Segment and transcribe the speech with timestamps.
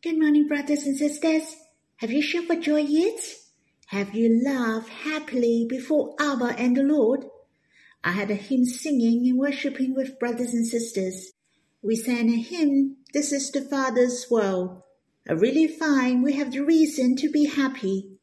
[0.00, 1.56] Good morning, brothers and sisters.
[1.96, 3.18] Have you shouted for joy yet?
[3.86, 7.24] Have you laughed happily before Abba and the Lord?
[8.04, 11.32] I had a hymn singing and worshipping with brothers and sisters.
[11.82, 14.82] We sang a hymn, This is the Father's world.
[15.28, 18.18] I really find we have the reason to be happy.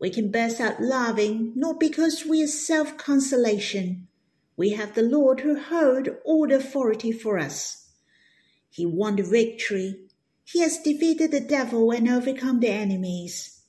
[0.00, 4.08] We can burst out laughing not because we are self-consolation.
[4.56, 7.86] We have the Lord who hold all the authority for us.
[8.68, 10.09] He won the victory.
[10.52, 13.60] He has defeated the devil and overcome the enemies.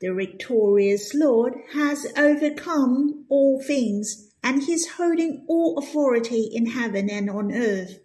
[0.00, 7.08] The victorious Lord has overcome all things, and he is holding all authority in heaven
[7.08, 8.00] and on earth.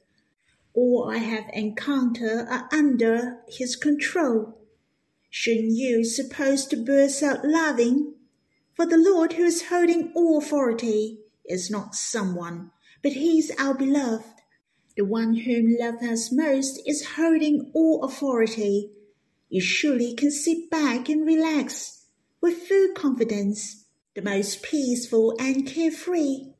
[0.73, 4.61] All I have encountered are under his control.
[5.29, 8.15] Shouldn't you suppose to burst out laughing?
[8.75, 12.71] For the Lord who is holding all authority is not someone,
[13.01, 14.34] but he is our beloved.
[14.95, 18.91] The one whom love has most is holding all authority
[19.49, 22.05] you surely can sit back and relax
[22.41, 26.53] with full confidence, the most peaceful and carefree.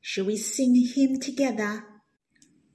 [0.00, 1.84] Shall we sing hymn together?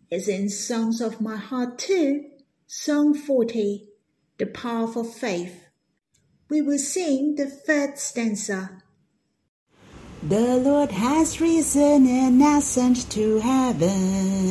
[0.09, 2.25] It's in Songs of My Heart too,
[2.67, 3.87] Song 40,
[4.37, 5.65] The Path of Faith.
[6.49, 8.81] We will sing the third stanza.
[10.23, 14.50] The Lord has risen and ascended to heaven.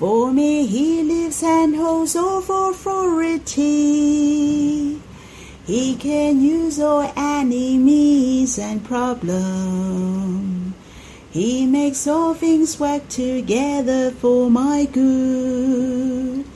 [0.00, 3.52] For me he lives and holds all authority.
[5.66, 10.72] He can use all enemies and problems.
[11.30, 16.46] He makes all things work together for my good.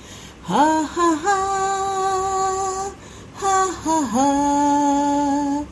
[0.44, 2.94] Ha ha ha,
[3.34, 5.66] ha ha ha.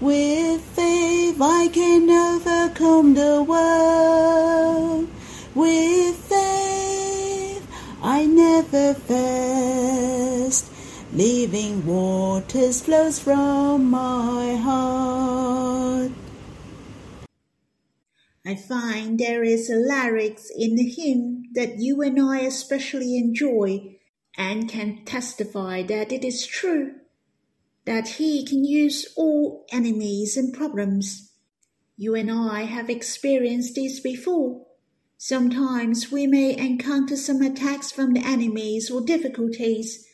[0.00, 4.17] With faith I can overcome the world.
[8.70, 10.70] I never thirst.
[11.12, 16.12] Living waters flows from my heart.
[18.44, 23.96] I find there is a lyrics in the hymn that you and I especially enjoy
[24.36, 26.94] and can testify that it is true
[27.86, 31.32] that he can use all enemies and problems.
[31.96, 34.67] You and I have experienced this before
[35.20, 40.06] Sometimes we may encounter some attacks from the enemies or difficulties,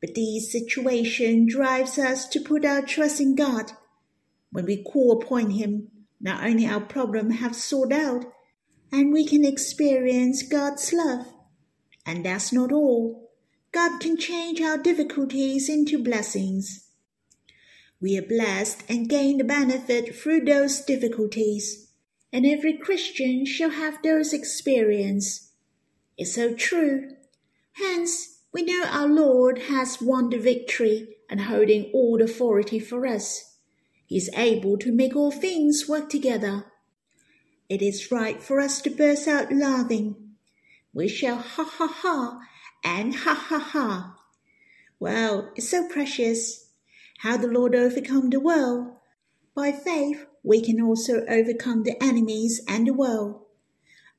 [0.00, 3.72] but these situation drives us to put our trust in God.
[4.52, 5.88] When we call upon Him,
[6.20, 8.24] not only our problem have sorted out,
[8.92, 11.26] and we can experience God's love.
[12.06, 13.28] And that's not all.
[13.72, 16.86] God can change our difficulties into blessings.
[18.00, 21.85] We are blessed and gain the benefit through those difficulties
[22.36, 25.52] and every Christian shall have those experience.
[26.18, 27.12] It's so true.
[27.72, 33.56] Hence, we know our Lord has won the victory and holding all authority for us.
[34.04, 36.66] He is able to make all things work together.
[37.70, 40.34] It is right for us to burst out laughing.
[40.92, 42.40] We shall ha ha ha
[42.84, 44.18] and ha ha ha.
[45.00, 46.68] Well, it's so precious
[47.20, 48.88] how the Lord overcome the world.
[49.54, 53.42] By faith, we can also overcome the enemies and the world.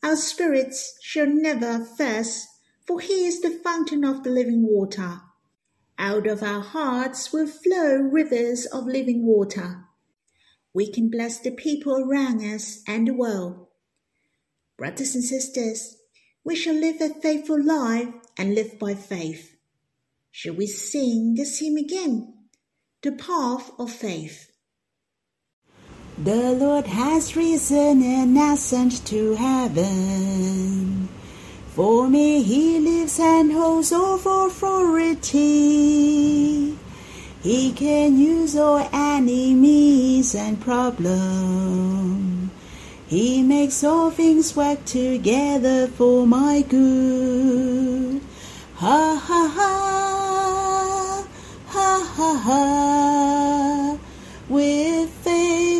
[0.03, 2.49] Our spirits shall never thirst,
[2.85, 5.21] for he is the fountain of the living water.
[5.97, 9.85] Out of our hearts will flow rivers of living water.
[10.73, 13.67] We can bless the people around us and the world.
[14.77, 15.95] Brothers and sisters,
[16.43, 19.55] we shall live a faithful life and live by faith.
[20.29, 22.33] Shall we sing this hymn again?
[23.01, 24.51] The path of faith.
[26.23, 31.09] The Lord has risen and ascended to heaven.
[31.75, 35.37] For me he lives and holds all authority.
[37.43, 42.49] He can use all enemies and problems.
[43.07, 48.21] He makes all things work together for my good.
[48.77, 51.27] Ha ha ha,
[51.67, 53.97] ha ha ha.
[54.49, 55.16] With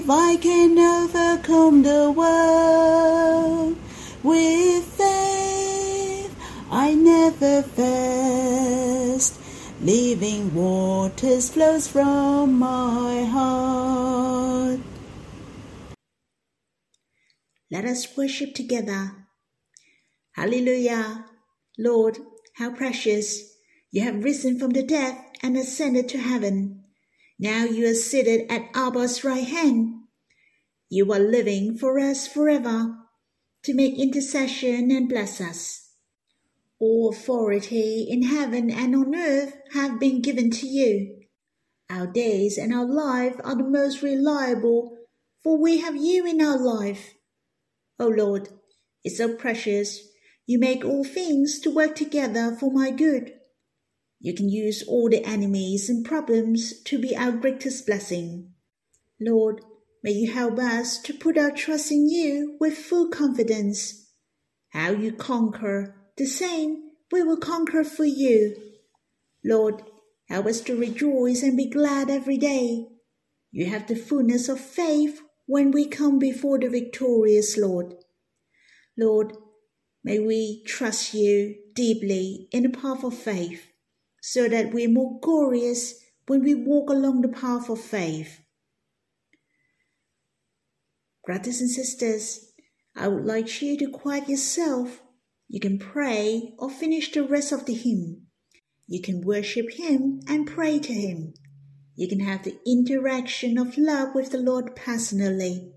[0.10, 3.76] I can overcome the world
[4.24, 6.34] with faith.
[6.72, 9.38] I never thirst.
[9.82, 14.80] Living waters flows from my heart.
[17.70, 19.28] Let us worship together.
[20.32, 21.26] Hallelujah.
[21.78, 22.18] Lord,
[22.56, 23.44] how precious.
[23.92, 26.77] You have risen from the dead and ascended to heaven.
[27.40, 29.94] Now you are seated at Abba's right hand.
[30.90, 32.96] You are living for us forever
[33.64, 35.92] to make intercession and bless us.
[36.80, 41.22] All authority in heaven and on earth have been given to you.
[41.90, 44.98] Our days and our life are the most reliable,
[45.44, 47.14] for we have you in our life.
[48.00, 48.50] O Lord,
[49.04, 50.00] it's so precious.
[50.46, 53.34] You make all things to work together for my good.
[54.20, 58.54] You can use all the enemies and problems to be our greatest blessing.
[59.20, 59.62] Lord,
[60.04, 64.12] may you help us to put our trust in you with full confidence.
[64.70, 68.56] How you conquer the same we will conquer for you.
[69.44, 69.84] Lord,
[70.28, 72.88] help us to rejoice and be glad every day.
[73.52, 77.96] You have the fullness of faith when we come before the victorious Lord.
[78.98, 79.38] Lord,
[80.04, 83.68] may we trust you deeply in the path of faith,
[84.28, 88.42] so that we're more glorious when we walk along the path of faith.
[91.26, 92.52] Brothers and sisters,
[92.94, 95.02] I would like you to quiet yourself
[95.48, 98.28] you can pray or finish the rest of the hymn.
[98.86, 101.36] You can worship Him and pray to Him.
[101.96, 105.72] You can have the interaction of love with the Lord personally.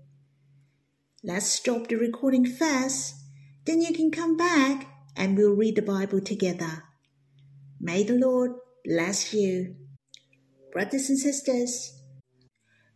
[1.23, 3.15] Let's stop the recording first,
[3.63, 6.83] then you can come back and we'll read the Bible together.
[7.83, 8.51] May the Lord
[8.85, 9.75] bless you.
[10.71, 11.99] Brothers and sisters,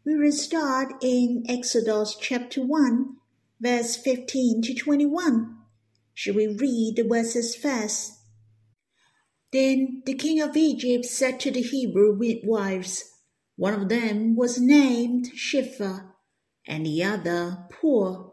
[0.05, 3.15] we will start in Exodus chapter 1,
[3.59, 5.57] verse 15 to 21.
[6.13, 8.11] Should we read the verses first?
[9.51, 13.05] Then the king of Egypt said to the Hebrew midwives,
[13.55, 16.11] one of them was named Shiphrah,
[16.67, 18.29] and the other Puah.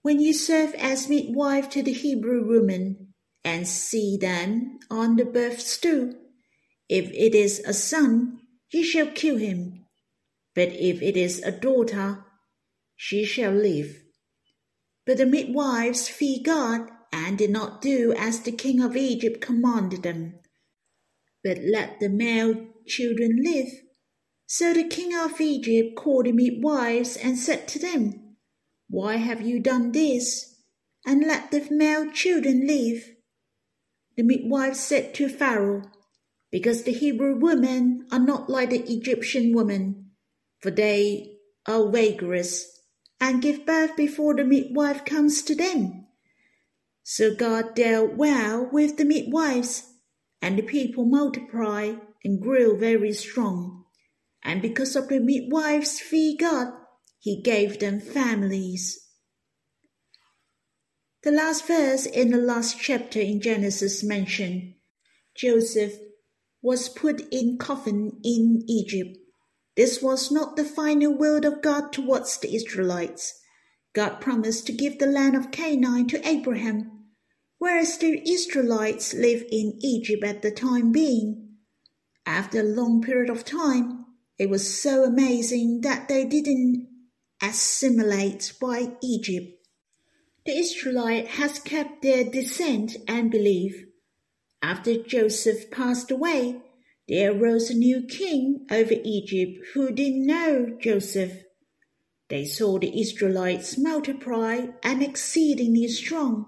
[0.00, 3.07] When you serve as midwife to the Hebrew women,
[3.48, 6.12] and see them on the birth stool,
[6.86, 8.40] if it is a son,
[8.70, 9.86] you shall kill him.
[10.54, 12.24] But if it is a daughter,
[12.94, 14.02] she shall live.
[15.06, 20.02] But the midwives feared God and did not do as the king of Egypt commanded
[20.02, 20.34] them,
[21.42, 22.54] but let the male
[22.86, 23.70] children live.
[24.46, 28.36] So the king of Egypt called the midwives and said to them,
[28.90, 30.54] Why have you done this?
[31.06, 33.17] And let the male children live.
[34.18, 35.82] The midwives said to Pharaoh,
[36.50, 40.10] Because the Hebrew women are not like the Egyptian women,
[40.58, 41.36] for they
[41.66, 42.82] are vigorous
[43.20, 46.08] and give birth before the midwife comes to them.
[47.04, 49.88] So God dealt well with the midwives,
[50.42, 53.84] and the people multiplied and grew very strong.
[54.42, 56.72] And because of the midwives' fear God,
[57.20, 58.98] he gave them families.
[61.28, 64.76] The last verse in the last chapter in Genesis mentioned
[65.36, 65.92] Joseph
[66.62, 69.18] was put in coffin in Egypt
[69.76, 73.38] this was not the final word of God towards the Israelites.
[73.94, 77.10] God promised to give the land of Canaan to Abraham,
[77.58, 81.58] whereas the Israelites lived in Egypt at the time being.
[82.24, 84.06] After a long period of time,
[84.38, 86.88] it was so amazing that they didn't
[87.42, 89.57] assimilate by Egypt.
[90.48, 93.84] The Israelite has kept their descent and belief.
[94.62, 96.62] After Joseph passed away,
[97.06, 101.42] there arose a new king over Egypt who didn't know Joseph.
[102.30, 106.46] They saw the Israelites multiply and exceedingly strong.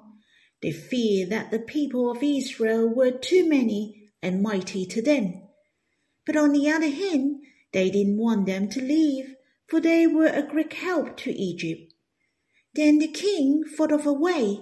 [0.62, 5.42] They feared that the people of Israel were too many and mighty to them.
[6.24, 7.42] But on the other hand,
[7.74, 9.34] they didn't want them to leave,
[9.66, 11.89] for they were a great help to Egypt.
[12.74, 14.60] Then the king thought of a way.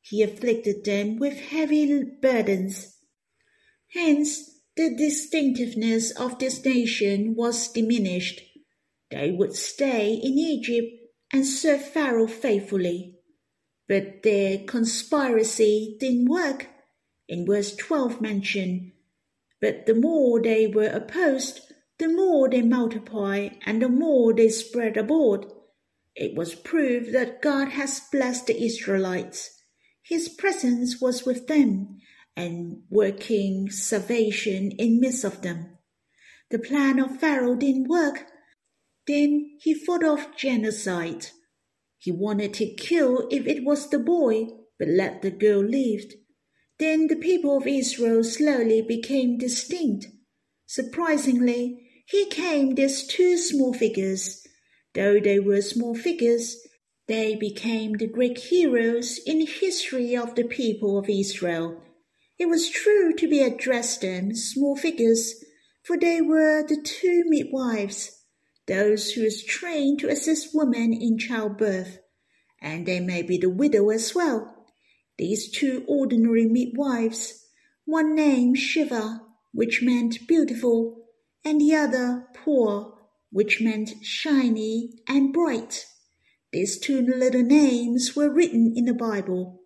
[0.00, 2.98] He afflicted them with heavy burdens.
[3.92, 8.42] Hence, the distinctiveness of this nation was diminished.
[9.10, 10.88] They would stay in Egypt
[11.32, 13.18] and serve Pharaoh faithfully.
[13.88, 16.68] But their conspiracy didn't work.
[17.28, 18.92] In verse 12 mentioned,
[19.60, 21.60] But the more they were opposed,
[21.98, 25.46] the more they multiplied and the more they spread abroad.
[26.16, 29.50] It was proved that God has blessed the Israelites.
[30.02, 31.98] His presence was with them,
[32.36, 35.78] and working salvation in midst of them.
[36.50, 38.26] The plan of Pharaoh didn't work.
[39.06, 41.28] Then he thought of genocide.
[41.98, 46.04] He wanted to kill if it was the boy, but let the girl live.
[46.78, 50.06] Then the people of Israel slowly became distinct.
[50.66, 54.46] Surprisingly, he came these two small figures.
[54.94, 56.56] Though they were small figures,
[57.06, 61.82] they became the great heroes in the history of the people of Israel
[62.36, 65.34] it was true to be addressed them small figures,
[65.82, 68.24] for they were the two midwives,
[68.66, 71.98] those who was trained to assist women in childbirth,
[72.60, 74.50] and they may be the widow as well.
[75.16, 77.46] these two ordinary midwives,
[77.84, 79.20] one named Shiphrah,
[79.52, 81.06] which meant beautiful,
[81.44, 82.93] and the other Puah,
[83.34, 85.86] which meant shiny and bright.
[86.52, 89.60] These two little names were written in the Bible.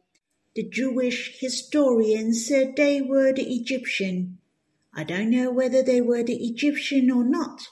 [0.54, 4.38] The Jewish historians said they were the Egyptian.
[4.94, 7.68] I don't know whether they were the Egyptian or not,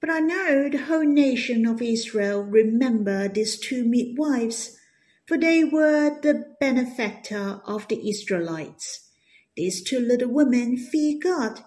[0.00, 4.78] but I know the whole nation of Israel remember these two midwives,
[5.26, 9.10] for they were the benefactor of the Israelites.
[9.56, 11.64] These two little women fear God.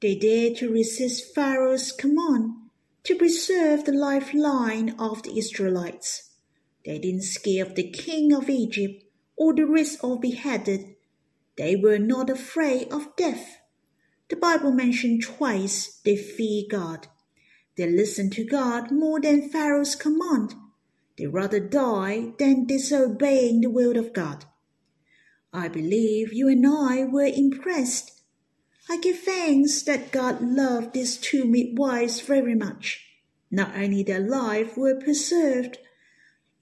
[0.00, 2.65] They dared to resist Pharaoh's command
[3.06, 6.32] to preserve the lifeline of the Israelites.
[6.84, 9.04] They didn't scare the king of Egypt
[9.36, 10.96] or the risk of beheaded.
[11.56, 13.58] They were not afraid of death.
[14.28, 17.06] The Bible mentioned twice they fear God.
[17.76, 20.54] They listen to God more than Pharaoh's command.
[21.16, 24.46] They rather die than disobeying the will of God.
[25.52, 28.15] I believe you and I were impressed.
[28.88, 33.04] I give thanks that God loved these two midwives very much.
[33.50, 35.78] Not only their life were preserved,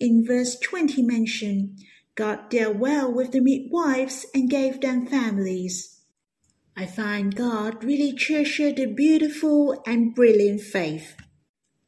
[0.00, 1.76] in verse 20 mention,
[2.14, 6.00] God dealt well with the midwives and gave them families.
[6.76, 11.16] I find God really treasured the beautiful and brilliant faith.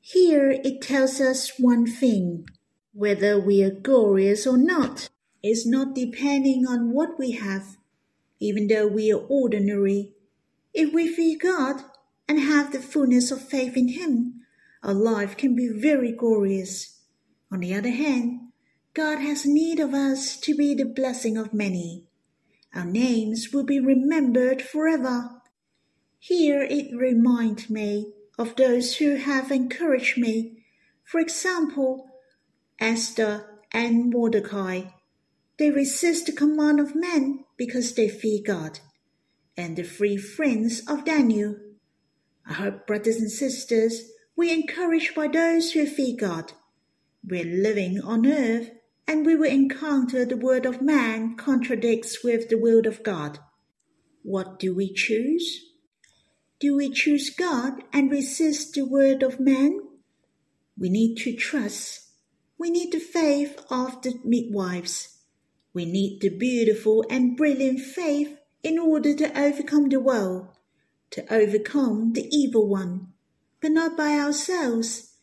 [0.01, 2.47] Here it tells us one thing
[2.93, 5.09] whether we are glorious or not
[5.43, 7.77] is not depending on what we have,
[8.39, 10.16] even though we are ordinary.
[10.79, 11.85] If we fear God
[12.29, 14.43] and have the fullness of faith in Him,
[14.83, 17.01] our life can be very glorious.
[17.51, 18.53] On the other hand,
[18.93, 22.05] God has need of us to be the blessing of many.
[22.75, 25.41] Our names will be remembered forever.
[26.19, 30.63] Here it reminds me of those who have encouraged me.
[31.05, 32.11] For example,
[32.79, 34.83] Esther and Mordecai.
[35.59, 38.81] They resist the command of men because they fear God.
[39.57, 41.57] And the Free friends of Daniel.
[42.49, 46.53] I hope, brothers and sisters, we are encouraged by those who fear God.
[47.25, 48.71] We're living on earth
[49.09, 53.39] and we will encounter the word of man contradicts with the will of God.
[54.23, 55.65] What do we choose?
[56.59, 59.81] Do we choose God and resist the word of man?
[60.79, 62.11] We need to trust.
[62.59, 65.19] We need the faith of the midwives.
[65.73, 68.36] We need the beautiful and brilliant faith
[68.67, 70.49] in order to overcome the world,
[71.09, 73.07] to overcome the evil one,
[73.63, 75.15] but not by ourselves.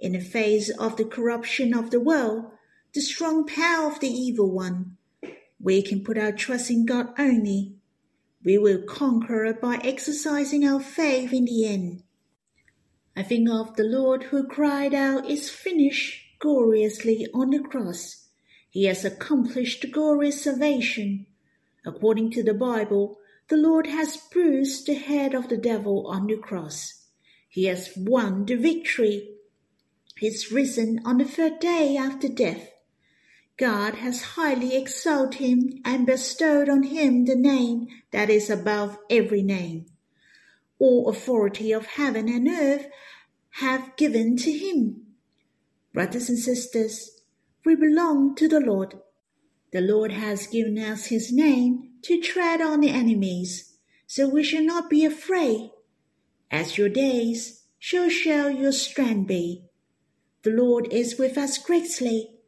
[0.00, 2.50] In the face of the corruption of the world,
[2.94, 4.96] the strong power of the evil one.
[5.60, 7.76] We can put our trust in God only.
[8.44, 12.02] We will conquer by exercising our faith in the end.
[13.14, 18.26] I think of the Lord who cried out, It's finished, gloriously on the cross.
[18.68, 21.27] He has accomplished glorious salvation.
[21.88, 23.18] According to the Bible,
[23.48, 27.06] the Lord has bruised the head of the devil on the cross.
[27.48, 29.30] He has won the victory.
[30.18, 32.68] He He's risen on the third day after death.
[33.56, 39.42] God has highly exalted him and bestowed on him the name that is above every
[39.42, 39.86] name.
[40.78, 42.86] All authority of heaven and earth
[43.62, 45.06] have given to him.
[45.94, 47.22] Brothers and sisters,
[47.64, 49.00] we belong to the Lord.
[49.72, 54.64] The Lord has given us his name to tread on the enemies, so we shall
[54.64, 55.70] not be afraid.
[56.50, 59.64] As your days, so shall your strength be.
[60.42, 62.38] The Lord is with us greatly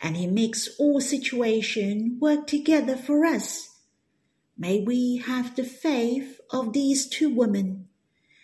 [0.00, 3.68] and He makes all situations work together for us.
[4.56, 7.88] May we have the faith of these two women,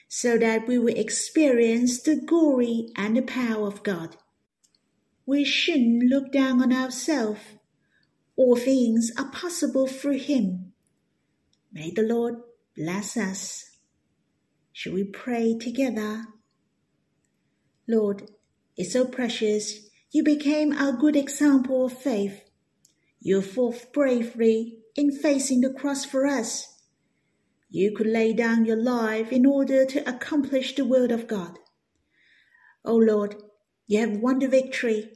[0.08, 4.16] so that we will experience the glory and the power of God.
[5.24, 7.40] We shouldn't look down on ourselves.
[8.36, 10.72] All things are possible through Him.
[11.72, 12.36] May the Lord
[12.76, 13.70] bless us.
[14.72, 16.26] Shall we pray together?
[17.88, 18.30] Lord,
[18.76, 22.42] it's so precious you became our good example of faith.
[23.20, 26.80] You fought bravely in facing the cross for us.
[27.70, 31.58] You could lay down your life in order to accomplish the will of God.
[32.84, 33.34] O oh Lord,
[33.86, 35.10] you have won the victory.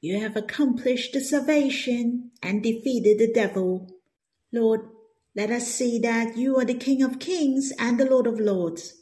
[0.00, 3.88] You have accomplished the salvation and defeated the devil.
[4.52, 4.80] Lord,
[5.34, 8.94] let us see that you are the King of kings and the Lord of lords.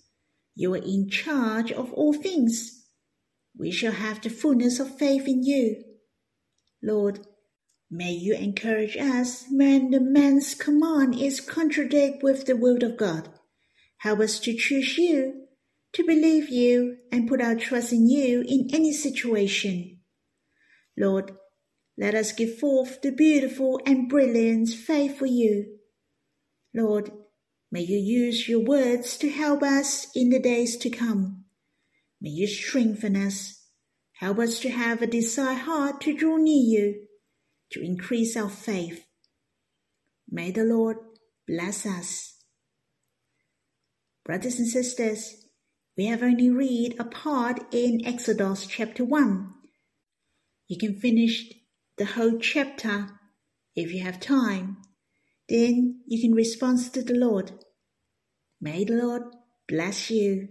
[0.54, 2.78] You are in charge of all things
[3.58, 5.82] we shall have the fullness of faith in you.
[6.82, 7.26] Lord,
[7.90, 13.28] may you encourage us when the man's command is contradict with the word of God.
[13.98, 15.46] Help us to choose you,
[15.92, 19.98] to believe you, and put our trust in you in any situation.
[20.96, 21.32] Lord,
[21.98, 25.78] let us give forth the beautiful and brilliant faith for you.
[26.72, 27.10] Lord,
[27.72, 31.44] may you use your words to help us in the days to come.
[32.20, 33.64] May you strengthen us.
[34.20, 37.06] Help us to have a desired heart to draw near you,
[37.72, 39.04] to increase our faith.
[40.30, 40.98] May the Lord
[41.48, 42.36] bless us.
[44.24, 45.34] Brothers and sisters,
[45.96, 49.52] we have only read a part in Exodus chapter 1.
[50.68, 51.50] You can finish
[51.98, 53.08] the whole chapter
[53.74, 54.78] if you have time.
[55.48, 57.52] Then you can respond to the Lord.
[58.60, 59.22] May the Lord
[59.66, 60.48] bless you.